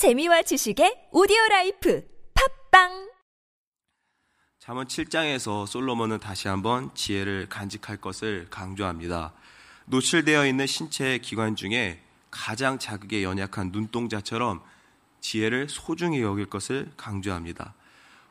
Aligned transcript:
재미와 0.00 0.40
지식의 0.40 1.10
오디오 1.12 1.36
life 1.50 2.02
팟빵 2.70 3.10
잠언 4.58 4.86
7장에서 4.86 5.66
솔로몬은 5.66 6.20
다시 6.20 6.48
한번 6.48 6.94
지혜를 6.94 7.50
간직할 7.50 7.98
것을 7.98 8.46
강조합니다. 8.48 9.34
노출되어 9.84 10.46
있는 10.46 10.66
신체의 10.66 11.18
기관 11.18 11.54
중에 11.54 12.00
가장 12.30 12.78
자극에 12.78 13.22
연약한 13.22 13.72
눈동자처럼 13.72 14.62
지혜를 15.20 15.68
소중히 15.68 16.22
여길 16.22 16.46
것을 16.46 16.90
강조합니다. 16.96 17.74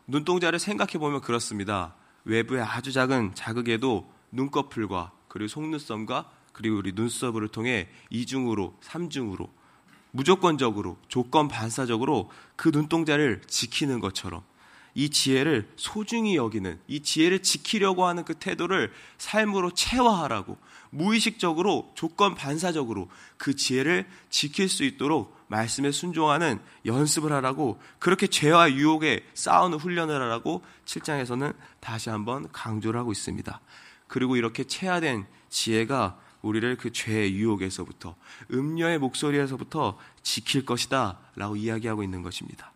눈동자를 0.07 0.57
생각해 0.57 0.93
보면 0.93 1.21
그렇습니다. 1.21 1.93
외부의 2.25 2.63
아주 2.63 2.91
작은 2.91 3.35
자극에도 3.35 4.11
눈꺼풀과 4.31 5.11
그리고 5.27 5.47
속눈썹과 5.47 6.31
그리고 6.51 6.77
우리 6.77 6.93
눈썹을 6.93 7.47
통해 7.49 7.89
이중으로 8.09 8.75
삼중으로 8.81 9.58
무조건적으로 10.11 10.97
조건 11.07 11.47
반사적으로 11.47 12.29
그 12.55 12.69
눈동자를 12.69 13.41
지키는 13.47 13.99
것처럼 13.99 14.43
이 14.95 15.09
지혜를 15.09 15.69
소중히 15.75 16.35
여기는 16.35 16.79
이 16.87 17.01
지혜를 17.01 17.43
지키려고 17.43 18.05
하는 18.05 18.25
그 18.25 18.33
태도를 18.33 18.91
삶으로 19.17 19.71
체화하라고 19.71 20.57
무의식적으로 20.89 21.91
조건 21.93 22.33
반사적으로 22.33 23.09
그 23.37 23.55
지혜를 23.55 24.07
지킬 24.29 24.67
수 24.67 24.83
있도록 24.83 25.37
말씀에 25.47 25.91
순종하는 25.91 26.59
연습을 26.85 27.31
하라고 27.33 27.79
그렇게 27.99 28.27
죄와 28.27 28.71
유혹에 28.73 29.25
싸우는 29.33 29.77
훈련을 29.77 30.19
하라고 30.21 30.63
7장에서는 30.85 31.55
다시 31.79 32.09
한번 32.09 32.51
강조를 32.51 32.99
하고 32.99 33.11
있습니다. 33.11 33.61
그리고 34.07 34.35
이렇게 34.35 34.63
체화된 34.63 35.25
지혜가 35.49 36.17
우리를 36.41 36.77
그 36.77 36.91
죄의 36.91 37.35
유혹에서부터 37.35 38.15
음녀의 38.51 38.99
목소리에서부터 38.99 39.97
지킬 40.23 40.65
것이다 40.65 41.19
라고 41.35 41.55
이야기하고 41.55 42.03
있는 42.03 42.21
것입니다. 42.21 42.71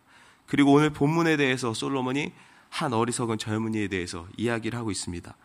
그리고 0.46 0.72
오늘 0.72 0.90
본문에 0.90 1.36
대해서 1.36 1.72
솔로몬이 1.72 2.32
한 2.68 2.92
어리석은 2.92 3.38
젊은이에 3.38 3.88
대해서 3.88 4.26
이야기를 4.36 4.78
하고 4.78 4.90
있습니다. 4.90 5.36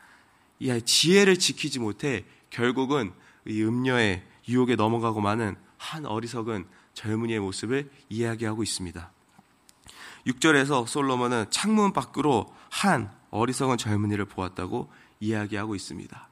이 0.60 0.82
지혜를 0.84 1.40
지키지 1.40 1.80
못해 1.80 2.26
결국은 2.50 3.14
이 3.48 3.64
음녀의 3.64 4.24
유혹에 4.48 4.76
넘어가고 4.76 5.22
마는 5.22 5.56
한 5.78 6.06
어리석은 6.06 6.66
젊은이의 6.94 7.40
모습을 7.40 7.90
이야기하고 8.10 8.64
있습니다. 8.64 9.12
6절에서 10.28 10.86
솔로몬은 10.86 11.46
창문 11.50 11.94
밖으로 11.94 12.54
한 12.70 13.12
어리석은 13.32 13.78
젊은이를 13.78 14.26
보았다고 14.26 14.92
이야기하고 15.20 15.76
있습니다. 15.76 16.29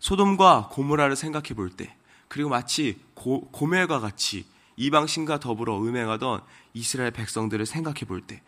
소돔과 0.00 0.70
고모라를 0.72 1.14
생각해 1.14 1.54
볼 1.54 1.70
때, 1.70 1.94
그리고 2.28 2.48
마치 2.48 3.00
고, 3.14 3.48
고멜과 3.50 4.00
같이 4.00 4.44
이방신과 4.76 5.40
더불어 5.40 5.78
음행하던 5.78 6.40
이스라엘 6.74 7.10
백성들을 7.10 7.64
생각해 7.66 8.00
볼 8.06 8.22
때, 8.22 8.42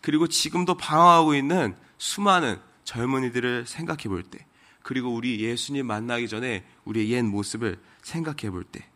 그리고 0.00 0.28
지금도 0.28 0.76
방황하고 0.76 1.34
있는 1.34 1.74
수많은 1.98 2.58
젊은이들을 2.84 3.66
생각해 3.66 4.04
볼 4.04 4.22
때, 4.22 4.46
그리고 4.82 5.12
우리 5.12 5.40
예수님 5.40 5.86
만나기 5.86 6.28
전에 6.28 6.64
우리의 6.84 7.10
옛 7.10 7.22
모습을 7.22 7.78
생각해 8.02 8.50
볼 8.50 8.64
때, 8.64 8.86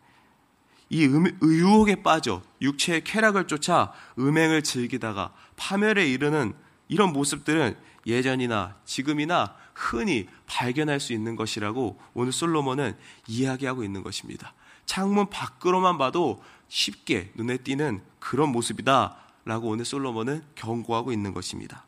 이 0.89 1.05
음, 1.07 1.25
유혹에 1.41 2.03
빠져 2.03 2.43
육체의 2.61 3.03
쾌락을 3.03 3.47
쫓아 3.47 3.91
음행을 4.19 4.61
즐기다가 4.61 5.33
파멸에 5.55 6.05
이르는 6.05 6.53
이런 6.87 7.11
모습들은 7.11 7.75
예전이나 8.05 8.75
지금이나 8.85 9.55
흔히 9.73 10.27
발견할 10.45 10.99
수 10.99 11.13
있는 11.13 11.35
것이라고 11.35 11.99
오늘 12.13 12.31
솔로몬은 12.31 12.95
이야기하고 13.27 13.83
있는 13.83 14.03
것입니다. 14.03 14.53
창문 14.85 15.29
밖으로만 15.29 15.97
봐도 15.97 16.43
쉽게 16.67 17.31
눈에 17.35 17.57
띄는 17.57 18.01
그런 18.19 18.49
모습이다 18.49 19.17
라고 19.45 19.69
오늘 19.69 19.85
솔로몬은 19.85 20.43
경고하고 20.55 21.11
있는 21.11 21.33
것입니다. 21.33 21.85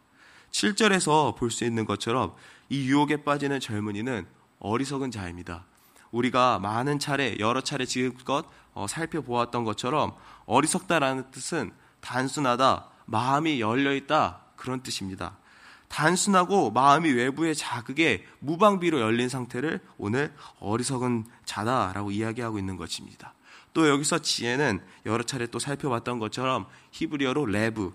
7절에서 0.52 1.36
볼 1.36 1.52
수 1.52 1.66
있는 1.66 1.86
것처럼 1.86 2.34
이 2.70 2.88
유혹에 2.88 3.24
빠지는 3.24 3.60
젊은이는 3.60 4.26
어리석은 4.60 5.12
자입니다. 5.12 5.66
우리가 6.12 6.60
많은 6.60 7.00
차례, 7.00 7.38
여러 7.40 7.62
차례 7.62 7.86
지금껏 7.86 8.46
어, 8.74 8.88
살펴보았던 8.88 9.64
것처럼 9.64 10.16
어리석다라는 10.46 11.32
뜻은 11.32 11.72
단순하다, 12.00 12.88
마음이 13.06 13.60
열려있다, 13.60 14.42
그런 14.56 14.82
뜻입니다. 14.82 15.38
단순하고 15.88 16.72
마음이 16.72 17.12
외부의 17.12 17.56
자극에 17.56 18.26
무방비로 18.40 19.00
열린 19.00 19.30
상태를 19.30 19.80
오늘 19.98 20.34
어리석은 20.60 21.26
자다라고 21.46 22.12
이야기하고 22.12 22.60
있는 22.60 22.78
것입니다. 22.78 23.34
또 23.74 23.88
여기서 23.88 24.20
지혜는 24.20 24.82
여러 25.06 25.24
차례 25.24 25.48
또 25.48 25.60
살펴봤던 25.60 26.20
것처럼 26.20 26.68
히브리어로 26.92 27.46
레브, 27.46 27.94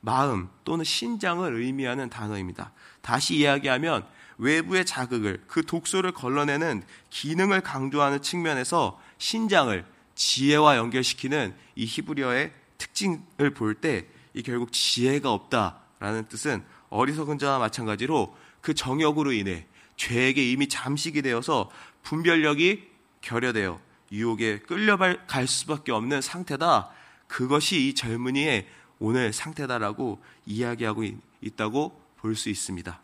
마음 0.00 0.48
또는 0.64 0.84
신장을 0.84 1.54
의미하는 1.54 2.08
단어입니다. 2.10 2.72
다시 3.00 3.36
이야기하면 3.36 4.06
외부의 4.38 4.84
자극을 4.84 5.44
그 5.46 5.64
독소를 5.64 6.12
걸러내는 6.12 6.82
기능을 7.10 7.60
강조하는 7.60 8.22
측면에서 8.22 9.00
신장을 9.18 9.84
지혜와 10.14 10.76
연결시키는 10.76 11.54
이 11.76 11.84
히브리어의 11.84 12.52
특징을 12.78 13.50
볼 13.54 13.80
때 13.80 14.14
이 14.34 14.42
결국 14.42 14.72
지혜가 14.72 15.32
없다라는 15.32 16.26
뜻은 16.28 16.64
어리석은 16.94 17.38
자와 17.38 17.58
마찬가지로 17.58 18.36
그 18.60 18.72
정욕으로 18.72 19.32
인해 19.32 19.66
죄에게 19.96 20.48
이미 20.48 20.68
잠식이 20.68 21.22
되어서 21.22 21.68
분별력이 22.04 22.88
결여되어 23.20 23.80
유혹에 24.12 24.60
끌려갈 24.60 25.18
수밖에 25.48 25.90
없는 25.90 26.20
상태다. 26.20 26.90
그것이 27.26 27.88
이 27.88 27.94
젊은이의 27.94 28.68
오늘 29.00 29.32
상태다라고 29.32 30.22
이야기하고 30.46 31.04
있다고 31.40 32.00
볼 32.16 32.36
수 32.36 32.48
있습니다. 32.48 33.00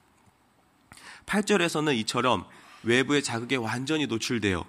8절에서는 1.27 1.97
이처럼 1.99 2.45
외부의 2.85 3.25
자극에 3.25 3.57
완전히 3.57 4.07
노출되어 4.07 4.65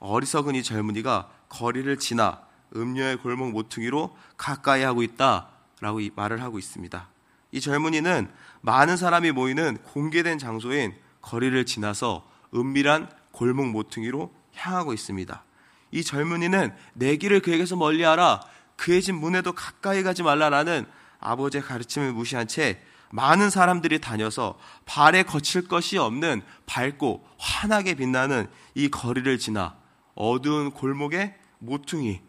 어리석은 0.00 0.56
이 0.56 0.62
젊은이가 0.64 1.30
거리를 1.48 1.96
지나 1.98 2.42
음료의 2.74 3.18
골목 3.18 3.52
모퉁이로 3.52 4.16
가까이 4.36 4.82
하고 4.82 5.04
있다라고 5.04 6.00
말을 6.16 6.42
하고 6.42 6.58
있습니다. 6.58 7.15
이 7.56 7.60
젊은이는 7.62 8.28
많은 8.60 8.98
사람이 8.98 9.32
모이는 9.32 9.78
공개된 9.78 10.38
장소인 10.38 10.94
거리를 11.22 11.64
지나서 11.64 12.28
은밀한 12.54 13.08
골목 13.30 13.68
모퉁이로 13.68 14.30
향하고 14.54 14.92
있습니다. 14.92 15.42
이 15.90 16.04
젊은이는 16.04 16.74
내 16.92 17.16
길을 17.16 17.40
그에게서 17.40 17.76
멀리하라 17.76 18.42
그의 18.76 19.00
집 19.00 19.12
문에도 19.14 19.52
가까이 19.52 20.02
가지 20.02 20.22
말라라는 20.22 20.84
아버지의 21.18 21.62
가르침을 21.62 22.12
무시한 22.12 22.46
채 22.46 22.82
많은 23.10 23.48
사람들이 23.48 24.02
다녀서 24.02 24.58
발에 24.84 25.22
거칠 25.22 25.66
것이 25.66 25.96
없는 25.96 26.42
밝고 26.66 27.26
환하게 27.38 27.94
빛나는 27.94 28.48
이 28.74 28.90
거리를 28.90 29.38
지나 29.38 29.76
어두운 30.14 30.72
골목에 30.72 31.34
모퉁이 31.60 32.20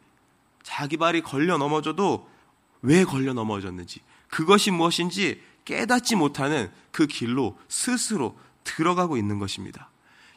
자기 0.63 0.95
발이 0.95 1.19
걸려 1.19 1.57
넘어져도 1.57 2.29
왜 2.81 3.03
걸려 3.03 3.33
넘어졌는지 3.33 4.01
그것이 4.29 4.71
무엇인지 4.71 5.41
깨닫지 5.65 6.15
못하는 6.15 6.71
그 6.91 7.07
길로 7.07 7.57
스스로 7.67 8.37
들어가고 8.63 9.17
있는 9.17 9.39
것입니다. 9.39 9.89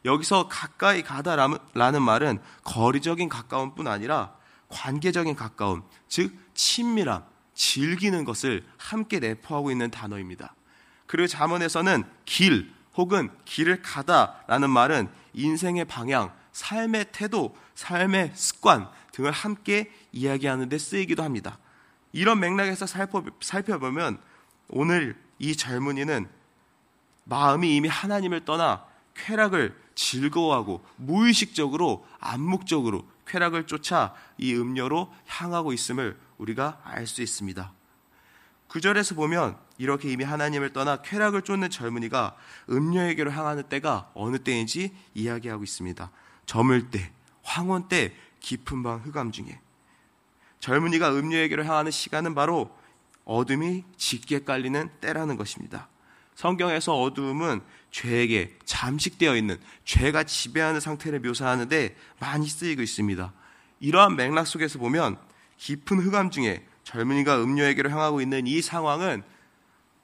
여기서 0.04 0.48
가까이 0.48 1.02
가다라는 1.02 2.02
말은 2.02 2.38
거리적인 2.64 3.28
가까움 3.28 3.74
뿐 3.74 3.86
아니라 3.86 4.34
관계적인 4.68 5.34
가까움, 5.34 5.82
즉, 6.08 6.32
친밀함, 6.54 7.24
즐기는 7.54 8.24
것을 8.24 8.64
함께 8.78 9.18
내포하고 9.18 9.70
있는 9.70 9.90
단어입니다. 9.90 10.54
그리고 11.06 11.26
자문에서는 11.26 12.04
길 12.24 12.72
혹은 12.96 13.30
길을 13.44 13.82
가다라는 13.82 14.70
말은 14.70 15.08
인생의 15.34 15.84
방향, 15.84 16.32
삶의 16.52 17.06
태도, 17.12 17.56
삶의 17.74 18.32
습관 18.34 18.88
등을 19.12 19.30
함께 19.30 19.92
이야기하는 20.12 20.68
데 20.68 20.78
쓰이기도 20.78 21.22
합니다. 21.22 21.58
이런 22.12 22.40
맥락에서 22.40 22.86
살펴보면 22.86 24.18
오늘 24.68 25.16
이 25.38 25.56
젊은이는 25.56 26.28
마음이 27.24 27.76
이미 27.76 27.88
하나님을 27.88 28.44
떠나 28.44 28.84
쾌락을 29.14 29.76
즐거워하고 29.94 30.84
무의식적으로 30.96 32.06
암묵적으로 32.18 33.06
쾌락을 33.26 33.66
쫓아 33.66 34.14
이 34.38 34.54
음료로 34.54 35.12
향하고 35.26 35.72
있음을 35.72 36.18
우리가 36.38 36.80
알 36.84 37.06
수 37.06 37.22
있습니다. 37.22 37.72
구절에서 38.68 39.14
보면 39.14 39.58
이렇게 39.78 40.10
이미 40.10 40.22
하나님을 40.24 40.72
떠나 40.72 41.02
쾌락을 41.02 41.42
쫓는 41.42 41.70
젊은이가 41.70 42.36
음료에게로 42.70 43.32
향하는 43.32 43.64
때가 43.64 44.10
어느 44.14 44.38
때인지 44.38 44.94
이야기하고 45.14 45.64
있습니다. 45.64 46.10
저물 46.46 46.90
때, 46.90 47.10
황혼 47.42 47.88
때, 47.88 48.14
깊은 48.40 48.82
방 48.82 49.00
흑암 49.00 49.32
중에 49.32 49.60
젊은이가 50.60 51.12
음료에게로 51.12 51.64
향하는 51.64 51.90
시간은 51.90 52.34
바로 52.34 52.70
어둠이 53.24 53.84
짙게 53.96 54.44
깔리는 54.44 54.90
때라는 55.00 55.36
것입니다. 55.36 55.88
성경에서 56.34 56.98
어두움은 57.00 57.60
죄에게 57.90 58.56
잠식되어 58.64 59.36
있는 59.36 59.58
죄가 59.84 60.24
지배하는 60.24 60.80
상태를 60.80 61.20
묘사하는데 61.20 61.96
많이 62.18 62.46
쓰이고 62.48 62.82
있습니다. 62.82 63.32
이러한 63.80 64.16
맥락 64.16 64.46
속에서 64.46 64.78
보면 64.78 65.18
깊은 65.58 65.98
흑암 65.98 66.30
중에 66.30 66.64
젊은이가 66.84 67.42
음료에게로 67.42 67.90
향하고 67.90 68.20
있는 68.20 68.46
이 68.46 68.62
상황은 68.62 69.22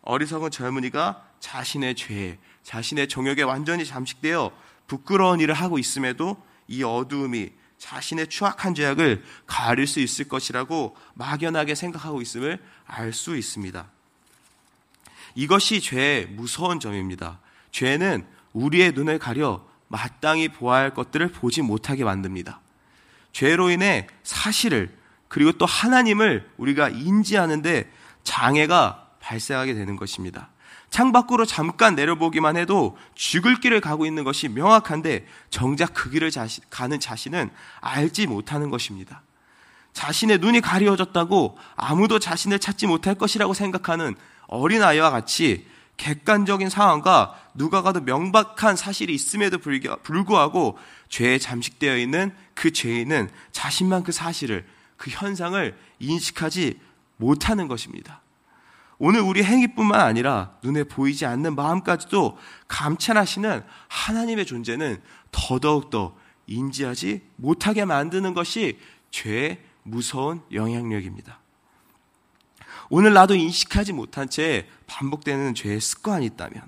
어리석은 0.02 0.50
젊은이가 0.50 1.24
자신의 1.40 1.94
죄, 1.96 2.38
자신의 2.62 3.08
정욕에 3.08 3.42
완전히 3.42 3.84
잠식되어 3.84 4.52
부끄러운 4.86 5.40
일을 5.40 5.54
하고 5.54 5.78
있음에도 5.78 6.36
이 6.68 6.82
어두움이 6.82 7.50
자신의 7.78 8.28
추악한 8.28 8.75
죄악을 8.75 9.23
가릴 9.46 9.87
수 9.87 10.00
있을 10.00 10.28
것이라고 10.28 10.96
막연하게 11.14 11.75
생각하고 11.75 12.23
있음을 12.23 12.62
알 12.87 13.12
수 13.12 13.37
있습니다. 13.37 13.87
이것이 15.34 15.81
죄의 15.81 16.26
무서운 16.26 16.81
점입니다. 16.81 17.38
죄는 17.70 18.26
우리의 18.52 18.93
눈을 18.93 19.19
가려 19.19 19.67
마땅히 19.88 20.49
보아야 20.49 20.82
할 20.82 20.94
것들을 20.94 21.31
보지 21.32 21.62
못하게 21.62 22.05
만듭니다. 22.05 22.61
죄로 23.32 23.70
인해 23.70 24.06
사실을 24.23 24.96
그리고 25.28 25.52
또 25.52 25.67
하나님을 25.67 26.50
우리가 26.56 26.88
인지하는데 26.88 27.93
장애가 28.25 29.11
발생하게 29.20 29.75
되는 29.75 29.96
것입니다. 29.96 30.49
창밖으로 30.96 31.44
잠깐 31.44 31.94
내려보기만 31.94 32.56
해도 32.56 32.96
죽을 33.14 33.60
길을 33.60 33.82
가고 33.82 34.06
있는 34.06 34.25
것이 34.25 34.48
명확한데 34.48 35.26
정작 35.50 35.93
그 35.93 36.08
길을 36.08 36.31
자시, 36.31 36.62
가는 36.70 36.98
자신은 36.98 37.50
알지 37.81 38.26
못하는 38.26 38.70
것입니다. 38.70 39.20
자신의 39.93 40.38
눈이 40.38 40.62
가리워졌다고 40.62 41.58
아무도 41.76 42.19
자신을 42.19 42.60
찾지 42.60 42.87
못할 42.87 43.14
것이라고 43.14 43.52
생각하는 43.52 44.14
어린아이와 44.46 45.10
같이 45.10 45.66
객관적인 45.98 46.70
상황과 46.70 47.34
누가 47.52 47.82
가도 47.82 48.00
명백한 48.00 48.76
사실이 48.76 49.14
있음에도 49.14 49.58
불구하고 49.58 50.78
죄에 51.10 51.37
잠식되어 51.37 51.99
있는 51.99 52.34
그 52.54 52.72
죄인은 52.72 53.28
자신만 53.52 54.02
그 54.02 54.12
사실을 54.12 54.64
그 54.96 55.10
현상을 55.10 55.76
인식하지 55.99 56.81
못하는 57.19 57.69
것입니다. 57.69 58.22
오늘 58.98 59.20
우리 59.20 59.43
행위뿐만 59.43 60.00
아니라 60.00 60.56
눈에 60.62 60.84
보이지 60.84 61.26
않는 61.26 61.54
마음까지도 61.54 62.38
감찰하시는 62.69 63.62
하나님의 63.88 64.46
존재는 64.46 65.02
더더욱더 65.31 66.16
인지하지 66.46 67.22
못하게 67.37 67.84
만드는 67.84 68.32
것이 68.32 68.78
죄의 69.10 69.60
무서운 69.82 70.40
영향력입니다. 70.52 71.40
오늘 72.88 73.12
나도 73.12 73.34
인식하지 73.34 73.93
못한 73.93 74.28
채 74.28 74.69
반복되는 74.87 75.54
죄의 75.54 75.81
습관이 75.81 76.25
있다면 76.26 76.62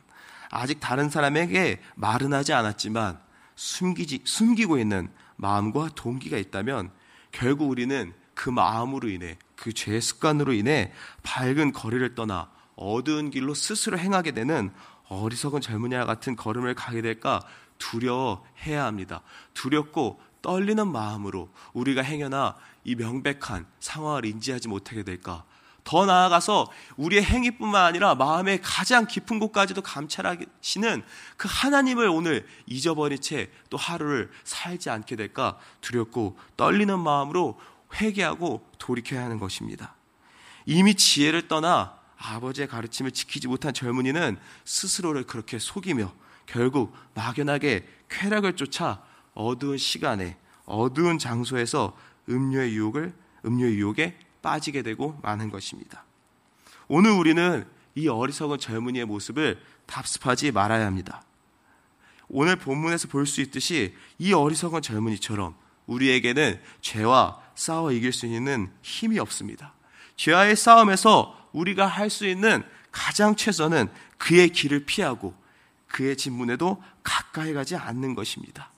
아직 0.50 0.80
다른 0.80 1.10
사람에게 1.10 1.80
말은 1.94 2.32
하지 2.32 2.52
않았지만 2.52 3.20
숨기지, 3.54 4.20
숨기고 4.24 4.78
있는 4.78 5.10
마음과 5.36 5.90
동기가 5.94 6.36
있다면 6.36 6.90
결국 7.32 7.70
우리는 7.70 8.12
그 8.38 8.50
마음으로 8.50 9.08
인해 9.08 9.36
그 9.56 9.72
죄의 9.72 10.00
습관으로 10.00 10.52
인해 10.52 10.92
밝은 11.24 11.72
거리를 11.72 12.14
떠나 12.14 12.48
어두운 12.76 13.30
길로 13.30 13.52
스스로 13.52 13.98
행하게 13.98 14.30
되는 14.30 14.72
어리석은 15.08 15.60
젊은이와 15.60 16.04
같은 16.04 16.36
걸음을 16.36 16.76
가게 16.76 17.02
될까 17.02 17.40
두려워해야 17.78 18.84
합니다. 18.84 19.22
두렵고 19.54 20.20
떨리는 20.40 20.86
마음으로 20.86 21.50
우리가 21.72 22.02
행여나 22.02 22.54
이 22.84 22.94
명백한 22.94 23.66
상황을 23.80 24.24
인지하지 24.24 24.68
못하게 24.68 25.02
될까 25.02 25.42
더 25.82 26.06
나아가서 26.06 26.70
우리의 26.96 27.24
행위뿐만 27.24 27.86
아니라 27.86 28.14
마음의 28.14 28.60
가장 28.62 29.06
깊은 29.06 29.40
곳까지도 29.40 29.82
감찰하시는 29.82 31.02
그 31.36 31.48
하나님을 31.50 32.06
오늘 32.08 32.46
잊어버린 32.66 33.20
채 33.20 33.50
또 33.68 33.76
하루를 33.76 34.30
살지 34.44 34.90
않게 34.90 35.16
될까 35.16 35.58
두렵고 35.80 36.38
떨리는 36.56 36.96
마음으로 37.00 37.58
회개하고 37.94 38.66
돌이켜야 38.78 39.24
하는 39.24 39.38
것입니다. 39.38 39.94
이미 40.66 40.94
지혜를 40.94 41.48
떠나 41.48 41.98
아버지의 42.18 42.68
가르침을 42.68 43.12
지키지 43.12 43.48
못한 43.48 43.72
젊은이는 43.72 44.36
스스로를 44.64 45.24
그렇게 45.24 45.58
속이며 45.58 46.12
결국 46.46 46.94
막연하게 47.14 47.86
쾌락을 48.08 48.56
쫓아 48.56 49.02
어두운 49.34 49.78
시간에 49.78 50.36
어두운 50.64 51.18
장소에서 51.18 51.96
음료의 52.28 52.74
유혹을 52.74 53.14
음료의 53.44 53.76
유혹에 53.76 54.18
빠지게 54.42 54.82
되고 54.82 55.18
마는 55.22 55.50
것입니다. 55.50 56.04
오늘 56.88 57.12
우리는 57.12 57.66
이 57.94 58.08
어리석은 58.08 58.58
젊은이의 58.58 59.04
모습을 59.06 59.60
답습하지 59.86 60.52
말아야 60.52 60.86
합니다. 60.86 61.22
오늘 62.28 62.56
본문에서 62.56 63.08
볼 63.08 63.26
수 63.26 63.40
있듯이 63.40 63.94
이 64.18 64.32
어리석은 64.32 64.82
젊은이처럼 64.82 65.54
우리에게는 65.86 66.60
죄와 66.80 67.40
싸워 67.58 67.90
이길 67.90 68.12
수 68.12 68.26
있는 68.26 68.70
힘이 68.82 69.18
없습니다. 69.18 69.74
죄와의 70.14 70.54
싸움에서 70.54 71.36
우리가 71.52 71.86
할 71.86 72.08
수 72.08 72.24
있는 72.24 72.62
가장 72.92 73.34
최선은 73.34 73.88
그의 74.16 74.50
길을 74.50 74.86
피하고 74.86 75.34
그의 75.88 76.16
진문에도 76.16 76.80
가까이 77.02 77.52
가지 77.52 77.74
않는 77.74 78.14
것입니다. 78.14 78.70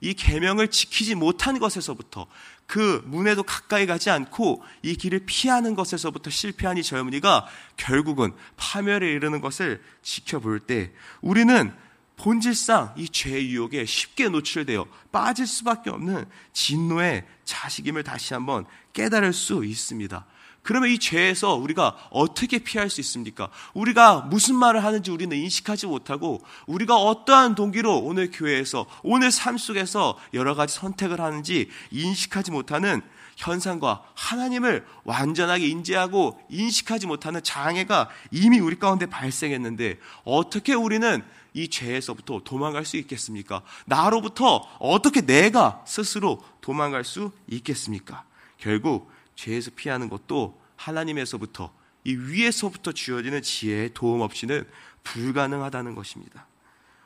이 0.00 0.14
계명을 0.14 0.68
지키지 0.68 1.14
못한 1.14 1.58
것에서부터 1.58 2.26
그 2.66 3.02
문에도 3.04 3.42
가까이 3.42 3.86
가지 3.86 4.08
않고 4.08 4.64
이 4.80 4.96
길을 4.96 5.24
피하는 5.26 5.74
것에서부터 5.74 6.30
실패한 6.30 6.78
이 6.78 6.82
젊은이가 6.82 7.46
결국은 7.76 8.32
파멸에 8.56 9.12
이르는 9.12 9.42
것을 9.42 9.82
지켜볼 10.00 10.60
때 10.60 10.90
우리는 11.20 11.72
본질상 12.16 12.94
이 12.96 13.08
죄의 13.08 13.50
유혹에 13.50 13.84
쉽게 13.84 14.28
노출되어 14.28 14.86
빠질 15.10 15.46
수밖에 15.46 15.90
없는 15.90 16.24
진노의 16.52 17.24
자식임을 17.44 18.04
다시 18.04 18.34
한번 18.34 18.64
깨달을 18.92 19.32
수 19.32 19.64
있습니다. 19.64 20.24
그러면 20.62 20.90
이 20.90 20.98
죄에서 20.98 21.54
우리가 21.54 21.96
어떻게 22.10 22.58
피할 22.60 22.88
수 22.88 23.00
있습니까? 23.00 23.48
우리가 23.74 24.20
무슨 24.20 24.54
말을 24.54 24.84
하는지 24.84 25.10
우리는 25.10 25.36
인식하지 25.36 25.86
못하고 25.86 26.40
우리가 26.66 26.96
어떠한 26.96 27.56
동기로 27.56 27.98
오늘 27.98 28.30
교회에서 28.30 28.86
오늘 29.02 29.32
삶 29.32 29.58
속에서 29.58 30.18
여러 30.34 30.54
가지 30.54 30.76
선택을 30.76 31.20
하는지 31.20 31.68
인식하지 31.90 32.52
못하는 32.52 33.02
현상과 33.36 34.02
하나님을 34.14 34.86
완전하게 35.04 35.66
인지하고 35.66 36.40
인식하지 36.48 37.08
못하는 37.08 37.42
장애가 37.42 38.08
이미 38.30 38.60
우리 38.60 38.78
가운데 38.78 39.06
발생했는데 39.06 39.98
어떻게 40.24 40.74
우리는 40.74 41.24
이 41.54 41.68
죄에서부터 41.68 42.40
도망갈 42.44 42.84
수 42.84 42.96
있겠습니까? 42.96 43.62
나로부터 43.84 44.66
어떻게 44.78 45.20
내가 45.20 45.84
스스로 45.86 46.42
도망갈 46.60 47.04
수 47.04 47.30
있겠습니까? 47.48 48.24
결국 48.58 49.10
죄에서 49.36 49.70
피하는 49.74 50.08
것도 50.08 50.60
하나님에서부터 50.76 51.72
이 52.04 52.14
위에서부터 52.14 52.92
주어지는 52.92 53.42
지혜의 53.42 53.90
도움 53.94 54.20
없이는 54.22 54.66
불가능하다는 55.04 55.94
것입니다. 55.94 56.46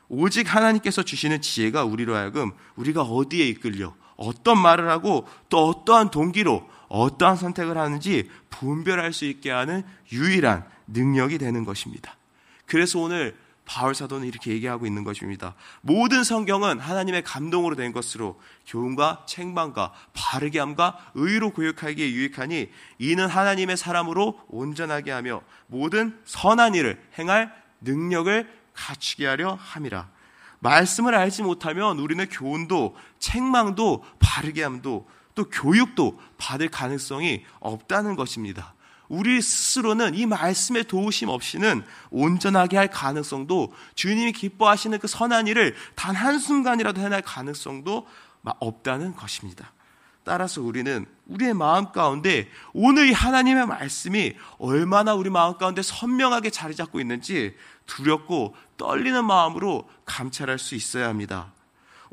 오직 0.08 0.54
하나님께서 0.54 1.02
주시는 1.02 1.40
지혜가 1.40 1.84
우리로 1.84 2.14
하여금 2.14 2.52
우리가 2.76 3.02
어디에 3.02 3.46
이끌려 3.48 3.94
어떤 4.16 4.58
말을 4.58 4.88
하고 4.88 5.26
또 5.48 5.68
어떠한 5.68 6.10
동기로 6.10 6.68
어떠한 6.88 7.36
선택을 7.36 7.76
하는지 7.76 8.30
분별할 8.50 9.12
수 9.12 9.24
있게 9.24 9.50
하는 9.50 9.82
유일한 10.12 10.64
능력이 10.86 11.38
되는 11.38 11.64
것입니다. 11.64 12.16
그래서 12.66 13.00
오늘 13.00 13.36
바울 13.66 13.94
사도는 13.94 14.26
이렇게 14.26 14.52
얘기하고 14.52 14.86
있는 14.86 15.04
것입니다. 15.04 15.54
모든 15.82 16.24
성경은 16.24 16.78
하나님의 16.78 17.22
감동으로 17.22 17.74
된 17.74 17.92
것으로 17.92 18.40
교훈과 18.66 19.24
책망과 19.26 19.92
바르게 20.14 20.58
함과 20.58 20.96
의로 21.14 21.50
교육하기에 21.50 22.12
유익하니 22.12 22.70
이는 22.98 23.26
하나님의 23.26 23.76
사람으로 23.76 24.40
온전하게 24.48 25.10
하며 25.10 25.42
모든 25.66 26.18
선한 26.24 26.76
일을 26.76 27.02
행할 27.18 27.52
능력을 27.80 28.48
갖추게 28.72 29.26
하려 29.26 29.54
함이라. 29.60 30.08
말씀을 30.60 31.14
알지 31.14 31.42
못하면 31.42 31.98
우리는 31.98 32.24
교훈도 32.28 32.96
책망도 33.18 34.04
바르게 34.18 34.62
함도 34.62 35.08
또 35.34 35.50
교육도 35.50 36.18
받을 36.38 36.68
가능성이 36.68 37.44
없다는 37.60 38.16
것입니다. 38.16 38.75
우리 39.08 39.40
스스로는 39.40 40.14
이 40.14 40.26
말씀의 40.26 40.84
도우심 40.84 41.28
없이는 41.28 41.84
온전하게 42.10 42.76
할 42.76 42.88
가능성도 42.88 43.72
주님이 43.94 44.32
기뻐하시는 44.32 44.98
그 44.98 45.06
선한 45.06 45.46
일을 45.46 45.74
단 45.94 46.14
한순간이라도 46.14 47.00
해낼 47.00 47.22
가능성도 47.22 48.06
없다는 48.42 49.14
것입니다. 49.16 49.72
따라서 50.24 50.60
우리는 50.60 51.06
우리의 51.26 51.54
마음 51.54 51.92
가운데 51.92 52.48
오늘 52.72 53.08
이 53.08 53.12
하나님의 53.12 53.66
말씀이 53.66 54.34
얼마나 54.58 55.14
우리 55.14 55.30
마음 55.30 55.56
가운데 55.56 55.82
선명하게 55.82 56.50
자리 56.50 56.74
잡고 56.74 56.98
있는지 56.98 57.54
두렵고 57.86 58.56
떨리는 58.76 59.24
마음으로 59.24 59.88
감찰할 60.04 60.58
수 60.58 60.74
있어야 60.74 61.08
합니다. 61.08 61.52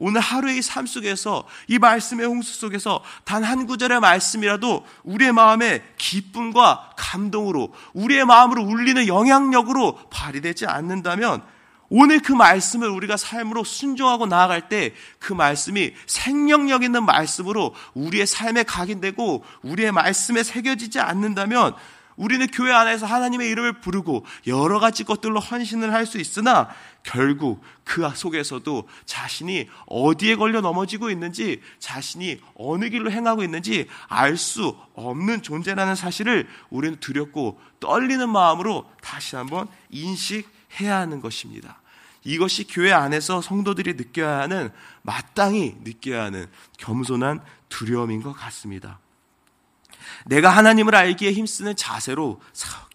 오늘 0.06 0.20
하루의 0.20 0.62
삶 0.62 0.86
속에서 0.86 1.46
이 1.70 1.80
말씀의 1.80 2.26
홍수 2.26 2.60
속에서 2.60 3.02
단 3.24 3.44
한 3.44 3.66
구절의 3.66 4.02
말씀이라도 4.02 4.86
우리의 5.04 5.32
마음에 5.32 5.82
기쁨과 5.98 6.92
감동으로 6.98 7.74
우리의 7.94 8.26
마음으로 8.26 8.64
울리는 8.64 9.08
영향력으로 9.08 10.10
발휘되지 10.10 10.66
않는다면 10.66 11.42
오늘 11.88 12.20
그 12.20 12.34
말씀을 12.34 12.90
우리가 12.90 13.16
삶으로 13.16 13.64
순종하고 13.64 14.26
나아갈 14.26 14.68
때 14.68 14.94
그 15.20 15.32
말씀이 15.32 15.94
생명력 16.06 16.84
있는 16.84 17.06
말씀으로 17.06 17.74
우리의 17.94 18.28
삶에 18.28 18.64
각인되고 18.64 19.46
우리의 19.62 19.94
말씀에 19.94 20.44
새겨지지 20.44 21.00
않는다면 21.00 21.76
우리는 22.16 22.46
교회 22.48 22.72
안에서 22.72 23.06
하나님의 23.06 23.50
이름을 23.50 23.82
부르고 23.82 24.26
여러 24.48 24.80
가지 24.80 25.04
것들로 25.04 25.40
헌신을 25.40 25.94
할 25.94 26.04
수 26.06 26.20
있으나 26.20 26.70
결국 27.04 27.62
그 27.84 28.08
속에서도 28.14 28.88
자신이 29.06 29.70
어디에 29.86 30.36
걸려 30.36 30.62
넘어지고 30.62 31.10
있는지 31.10 31.62
자신이 31.80 32.40
어느 32.56 32.90
길로 32.90 33.10
행하고 33.10 33.44
있는지 33.44 33.88
알 34.08 34.38
수 34.38 34.76
없는 34.96 35.42
존재라는 35.42 35.96
사실을 35.96 36.48
우리는 36.70 37.00
두렵고 37.00 37.60
떨리는 37.80 38.30
마음으로 38.30 38.86
다시 39.02 39.36
한번 39.36 39.68
인식해야 39.90 40.98
하는 40.98 41.22
것입니다. 41.22 41.82
이것이 42.26 42.66
교회 42.68 42.92
안에서 42.92 43.42
성도들이 43.42 43.94
느껴야 43.94 44.40
하는 44.40 44.70
마땅히 45.02 45.76
느껴야 45.84 46.24
하는 46.26 46.48
겸손한 46.78 47.42
두려움인 47.70 48.22
것 48.22 48.34
같습니다. 48.34 49.00
내가 50.26 50.50
하나님을 50.50 50.96
알기에 50.96 51.32
힘쓰는 51.32 51.76
자세로 51.76 52.40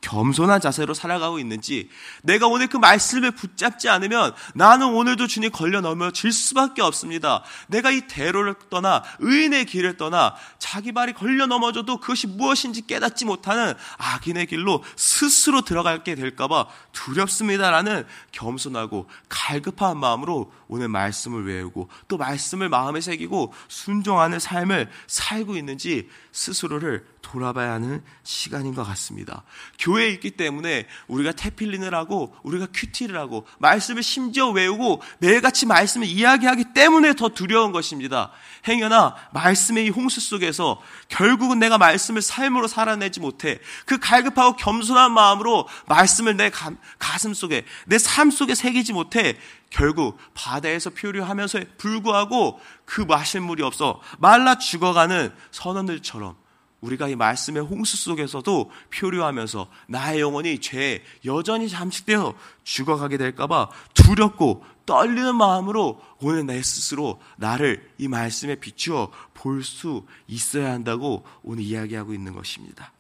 겸손한 0.01 0.61
자세로 0.61 0.95
살아가고 0.95 1.39
있는지 1.39 1.89
내가 2.23 2.47
오늘 2.47 2.69
그 2.69 2.77
말씀을 2.77 3.33
붙잡지 3.33 3.89
않으면 3.89 4.33
나는 4.55 4.89
오늘도 4.89 5.27
주님 5.27 5.51
걸려 5.51 5.81
넘어 5.81 6.11
질 6.13 6.33
수밖에 6.33 6.83
없습니다. 6.83 7.43
내가 7.67 7.91
이 7.91 8.03
대로를 8.03 8.55
떠나 8.71 9.03
의인의 9.19 9.67
길을 9.67 9.97
떠나 9.97 10.35
자기 10.59 10.93
발이 10.93 11.15
걸려 11.15 11.47
넘어져도 11.47 11.99
그것이 11.99 12.27
무엇인지 12.27 12.87
깨닫지 12.87 13.25
못하는 13.25 13.75
악인의 13.99 14.47
길로 14.47 14.83
스스로 14.97 15.63
들어가게 15.63 16.15
될까봐 16.15 16.67
두렵습니다라는 16.93 18.07
겸손하고 18.33 19.09
갈급한 19.29 19.99
마음으로 19.99 20.53
오늘 20.69 20.89
말씀을 20.89 21.47
외우고 21.47 21.89
또 22.07 22.17
말씀을 22.17 22.69
마음에 22.69 23.01
새기고 23.01 23.53
순종하는 23.69 24.39
삶을 24.39 24.89
살고 25.07 25.57
있는지 25.57 26.09
스스로를 26.33 26.98
돌아봐야 27.23 27.73
하는 27.73 28.03
시간인 28.23 28.75
것 28.75 28.85
같습니다. 28.85 29.43
교회에 29.79 30.09
있기 30.11 30.33
때문에 30.33 30.87
우리가 31.09 31.33
태필린을 31.33 31.95
하고 31.95 32.35
우리가 32.43 32.69
큐티를 32.73 33.19
하고 33.19 33.47
말씀을 33.59 34.03
심지어 34.03 34.51
외우고 34.51 35.03
매일같이 35.19 35.67
말씀을 35.67 36.07
이야기하기 36.07 36.73
때문에 36.73 37.15
더 37.15 37.29
두려운 37.29 37.73
것입니다. 37.73 38.31
행여나 38.67 39.15
말씀의 39.33 39.87
이 39.87 39.89
홍수 39.91 40.21
속에서 40.21 40.81
결국은 41.09 41.59
내가 41.59 41.77
말씀을 41.77 42.23
삶으로 42.23 42.67
살아내지 42.67 43.21
못해 43.21 43.61
그 43.85 43.99
갈급하고 43.99 44.57
겸손한 44.57 45.13
마음으로 45.13 45.69
말씀을 45.87 46.37
내 46.37 46.51
가, 46.51 46.73
가슴 46.99 47.35
속에 47.35 47.65
내 47.87 47.99
삶 48.09 48.31
속에 48.31 48.55
새기지 48.55 48.93
못해 48.93 49.37
결국 49.71 50.19
바다에서 50.35 50.91
표류하면서 50.91 51.61
불구하고 51.77 52.59
그 52.85 53.03
마실 53.03 53.41
물이 53.41 53.63
없어 53.63 54.01
말라 54.19 54.59
죽어가는 54.59 55.33
선원들처럼 55.51 56.37
우리가 56.81 57.09
이 57.09 57.17
말씀의 57.17 57.63
홍수 57.65 57.97
속에서도 57.97 58.71
표류하면서 58.95 59.69
나의 59.89 60.21
영혼이 60.21 60.61
죄에 60.61 61.03
여전히 61.25 61.69
잠식되어 61.69 62.35
죽어가게 62.63 63.17
될까봐 63.17 63.69
두렵고 63.95 64.65
떨리는 64.87 65.35
마음으로 65.35 66.01
오늘 66.21 66.47
내 66.47 66.63
스스로 66.63 67.21
나를 67.37 67.91
이 67.99 68.09
말씀에 68.09 68.57
비추어 68.57 69.11
볼 69.35 69.63
수 69.63 70.07
있어야 70.27 70.73
한다고 70.73 71.25
오늘 71.43 71.65
이야기하고 71.65 72.15
있는 72.15 72.33
것입니다. 72.33 72.93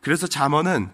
그래서 0.00 0.26
잠언은 0.26 0.90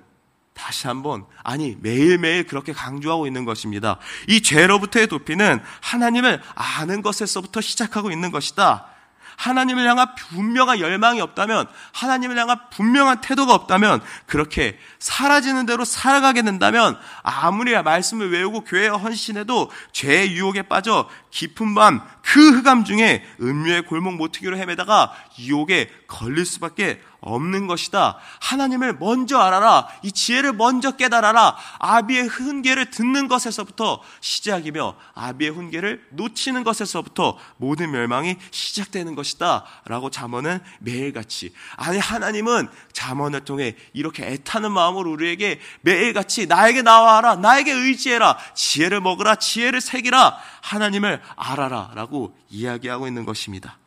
다시 0.54 0.87
한번 0.87 1.26
아니 1.42 1.76
매일매일 1.80 2.47
그렇게 2.47 2.73
강조하고 2.73 3.26
있는 3.26 3.44
것입니다. 3.44 3.99
이 4.28 4.40
죄로부터의 4.40 5.09
도피는 5.09 5.61
하나님을 5.80 6.40
아는 6.54 7.02
것에서부터 7.02 7.61
시작하고 7.61 8.11
있는 8.11 8.30
것이다. 8.30 8.87
하나님을 9.36 9.88
향한 9.88 10.14
분명한 10.14 10.80
열망이 10.80 11.20
없다면, 11.20 11.66
하나님을 11.92 12.38
향한 12.38 12.58
분명한 12.70 13.20
태도가 13.20 13.54
없다면, 13.54 14.00
그렇게 14.26 14.78
사라지는 14.98 15.66
대로 15.66 15.84
살아가게 15.84 16.42
된다면, 16.42 16.98
아무리 17.22 17.74
말씀을 17.80 18.30
외우고 18.30 18.62
교회에 18.62 18.88
헌신해도 18.88 19.70
죄의 19.92 20.32
유혹에 20.32 20.62
빠져 20.62 21.08
깊은 21.34 21.74
밤 21.74 22.00
그 22.34 22.58
흑암 22.58 22.84
중에 22.84 23.22
음료의 23.40 23.82
골목 23.82 24.14
모퉁이로 24.14 24.56
헤매다가 24.56 25.12
유혹에 25.38 25.88
걸릴 26.08 26.44
수밖에 26.46 27.00
없는 27.20 27.68
것이다. 27.68 28.18
하나님을 28.40 28.98
먼저 28.98 29.38
알아라. 29.38 29.88
이 30.02 30.12
지혜를 30.12 30.52
먼저 30.52 30.90
깨달아라. 30.92 31.56
아비의 31.78 32.26
훈계를 32.26 32.90
듣는 32.90 33.28
것에서부터 33.28 34.02
시작이며 34.20 34.96
아비의 35.14 35.52
훈계를 35.52 36.04
놓치는 36.10 36.64
것에서부터 36.64 37.38
모든 37.56 37.92
멸망이 37.92 38.36
시작되는 38.50 39.14
것이다. 39.14 39.64
라고 39.86 40.10
잠언은 40.10 40.58
매일같이 40.80 41.54
아니 41.76 41.98
하나님은 41.98 42.68
잠언을 42.92 43.44
통해 43.44 43.76
이렇게 43.94 44.26
애타는 44.26 44.72
마음으로 44.72 45.12
우리에게 45.12 45.60
매일같이 45.82 46.46
나에게 46.46 46.82
나와라. 46.82 47.36
나에게 47.36 47.72
의지해라. 47.72 48.36
지혜를 48.54 49.00
먹으라. 49.00 49.36
지혜를 49.36 49.80
새기라. 49.80 50.36
하나님을 50.60 51.22
알아라. 51.36 51.92
라고 51.94 52.36
이야기하고 52.50 53.06
있는 53.06 53.24
것입니다. 53.24 53.78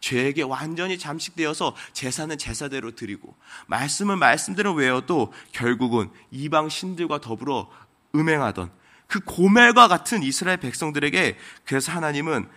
죄에게 0.00 0.42
완전히 0.42 0.98
잠식되어서 0.98 1.74
제사는 1.92 2.36
제사대로 2.38 2.94
드리고 2.94 3.34
말씀은 3.66 4.18
말씀대로 4.18 4.74
외워도 4.74 5.32
결국은 5.52 6.10
이방 6.30 6.68
신들과 6.68 7.20
더불어 7.20 7.68
음행하던 8.14 8.70
그 9.06 9.20
고멜과 9.20 9.88
같은 9.88 10.22
이스라엘 10.22 10.58
백성들에게 10.58 11.38
그래서 11.64 11.92
하나님은 11.92 12.48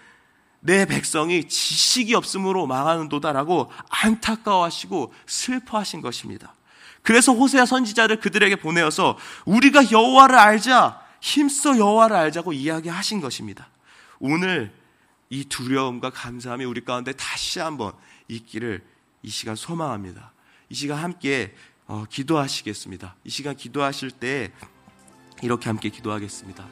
내 0.62 0.86
백성이 0.86 1.48
지식이 1.48 2.13
없으므로 2.15 2.67
망하는도다라고 2.67 3.72
안타까워하시고 3.89 5.13
슬퍼하신 5.25 6.01
것입니다. 6.01 6.53
그래서 7.01 7.34
호세아 7.34 7.65
선지자를 7.65 8.19
그들에게 8.19 8.58
보내어서 8.58 9.17
우리가 9.46 9.91
여호와를 9.91 10.38
알자 10.38 11.01
힘써 11.22 11.77
여호와를 11.77 12.15
알자고 12.15 12.51
이야기하신 12.53 13.22
것입니다. 13.22 13.69
오늘 14.20 14.72
이 15.30 15.46
두려움과 15.46 16.10
감사함이 16.10 16.66
우리 16.66 16.84
가운데 16.84 17.14
다시 17.14 17.60
한번 17.60 17.94
있기를 18.28 18.84
이 19.24 19.30
시간 19.30 19.56
소망합니다. 19.56 20.34
이 20.70 20.76
시간 20.76 21.00
함께 21.00 21.54
어, 21.88 22.06
기도하시겠습니다. 22.10 23.16
이 23.24 23.30
시간 23.30 23.56
기도하실 23.56 24.12
때 24.12 24.52
이렇게 25.42 25.70
함께 25.70 25.90
기도하겠습니다. 25.90 26.68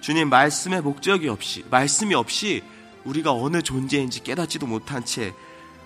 주님 0.00 0.28
말씀의 0.28 0.82
목적이 0.82 1.28
없이 1.28 1.64
말씀이 1.70 2.14
없이 2.14 2.62
우리가 3.04 3.32
어느 3.32 3.62
존재인지 3.62 4.22
깨닫지도 4.22 4.66
못한 4.66 5.04
채 5.04 5.34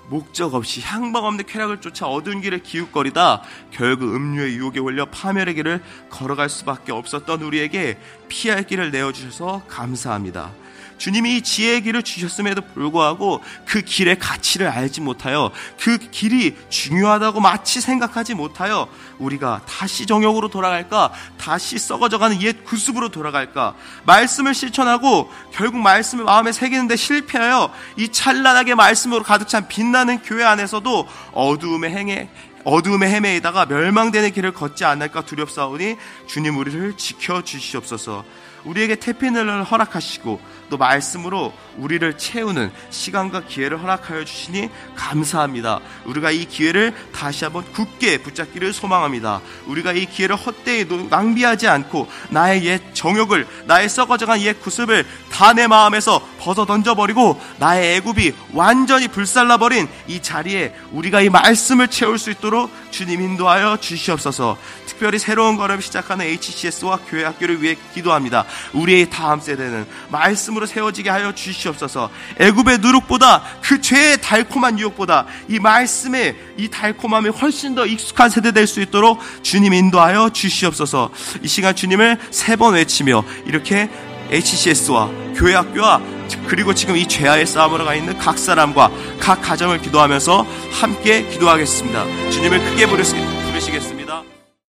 목적 0.08 0.54
없이 0.54 0.80
향방 0.80 1.24
없는 1.24 1.46
쾌락을 1.46 1.80
쫓아 1.80 2.06
어두운 2.06 2.40
길을 2.40 2.62
기웃거리다 2.62 3.42
결국 3.70 4.14
음료의 4.14 4.56
유혹에 4.56 4.80
올려 4.80 5.06
파멸의 5.06 5.54
길을 5.54 5.82
걸어갈 6.10 6.48
수밖에 6.48 6.92
없었던 6.92 7.42
우리에게 7.42 7.98
피할 8.28 8.66
길을 8.66 8.90
내어주셔서 8.90 9.64
감사합니다. 9.68 10.52
주님이 11.00 11.40
지혜의 11.40 11.82
길을 11.82 12.02
주셨음에도 12.02 12.60
불구하고 12.60 13.42
그 13.64 13.80
길의 13.80 14.18
가치를 14.18 14.68
알지 14.68 15.00
못하여 15.00 15.50
그 15.78 15.96
길이 15.96 16.54
중요하다고 16.68 17.40
마치 17.40 17.80
생각하지 17.80 18.34
못하여 18.34 18.86
우리가 19.18 19.62
다시 19.66 20.04
정욕으로 20.04 20.48
돌아갈까? 20.48 21.10
다시 21.38 21.78
썩어져가는 21.78 22.42
옛 22.42 22.64
구습으로 22.64 23.08
돌아갈까? 23.08 23.74
말씀을 24.04 24.52
실천하고 24.52 25.32
결국 25.52 25.78
말씀을 25.80 26.24
마음에 26.24 26.52
새기는데 26.52 26.96
실패하여 26.96 27.72
이 27.96 28.08
찬란하게 28.12 28.74
말씀으로 28.74 29.22
가득 29.22 29.48
찬 29.48 29.68
빛나는 29.68 30.20
교회 30.22 30.44
안에서도 30.44 31.08
어두움에 31.32 31.88
행해 31.88 32.28
어두움에 32.64 33.08
헤매이다가 33.08 33.64
멸망되는 33.64 34.32
길을 34.32 34.52
걷지 34.52 34.84
않을까 34.84 35.24
두렵사오니 35.24 35.96
주님 36.26 36.58
우리를 36.58 36.98
지켜 36.98 37.42
주시옵소서. 37.42 38.22
우리에게 38.64 38.96
태피을 38.96 39.64
허락하시고 39.64 40.40
또 40.70 40.76
말씀으로 40.76 41.52
우리를 41.76 42.16
채우는 42.16 42.70
시간과 42.90 43.44
기회를 43.44 43.82
허락하여 43.82 44.24
주시니 44.24 44.70
감사합니다. 44.94 45.80
우리가 46.04 46.30
이 46.30 46.44
기회를 46.44 46.94
다시 47.12 47.44
한번 47.44 47.64
굳게 47.72 48.18
붙잡기를 48.18 48.72
소망합니다. 48.72 49.40
우리가 49.66 49.92
이 49.92 50.06
기회를 50.06 50.36
헛되이 50.36 50.86
낭비하지 51.10 51.68
않고 51.68 52.08
나의 52.30 52.64
옛 52.64 52.80
정욕을 52.94 53.46
나의 53.66 53.88
썩어져간 53.88 54.40
옛 54.40 54.60
구습을 54.60 55.06
다 55.30 55.50
내 55.52 55.66
마음에서 55.66 56.26
벗어 56.38 56.64
던져버리고 56.64 57.40
나의 57.58 57.96
애굽이 57.96 58.32
완전히 58.52 59.08
불살라버린 59.08 59.88
이 60.06 60.22
자리에 60.22 60.74
우리가 60.92 61.22
이 61.22 61.28
말씀을 61.28 61.88
채울 61.88 62.18
수 62.18 62.30
있도록 62.30 62.70
주님 62.90 63.20
인도하여 63.20 63.78
주시옵소서. 63.78 64.56
특별히 64.86 65.18
새로운 65.18 65.56
걸음 65.56 65.80
시작하는 65.80 66.24
HCS와 66.26 67.00
교회 67.08 67.24
학교를 67.24 67.62
위해 67.62 67.76
기도합니다. 67.94 68.44
우리의 68.72 69.10
다음 69.10 69.40
세대는 69.40 69.86
말씀으로 70.10 70.66
세워지게 70.66 71.10
하여 71.10 71.32
주시옵소서. 71.34 72.10
애굽의 72.38 72.78
누룩보다 72.78 73.42
그 73.62 73.80
죄의 73.80 74.20
달콤한 74.20 74.78
유혹보다 74.78 75.26
이 75.48 75.58
말씀의 75.58 76.36
이 76.56 76.68
달콤함이 76.68 77.30
훨씬 77.30 77.74
더 77.74 77.84
익숙한 77.86 78.30
세대 78.30 78.52
될 78.52 78.66
수 78.66 78.80
있도록 78.80 79.18
주님 79.42 79.72
인도하여 79.74 80.30
주시옵소서. 80.30 81.10
이 81.42 81.48
시간 81.48 81.74
주님을 81.74 82.18
세 82.30 82.56
번 82.56 82.74
외치며 82.74 83.24
이렇게 83.46 83.88
HCS와 84.30 85.08
교회 85.34 85.54
학교와 85.54 86.00
그리고 86.46 86.74
지금 86.74 86.96
이 86.96 87.08
죄와의 87.08 87.46
싸움으로 87.46 87.84
가 87.84 87.94
있는 87.94 88.16
각 88.18 88.38
사람과 88.38 88.90
각 89.18 89.40
가정을 89.40 89.80
기도하면서 89.80 90.46
함께 90.72 91.26
기도하겠습니다. 91.28 92.30
주님을 92.30 92.58
크게 92.70 92.86
부르시겠습니다. 92.86 94.29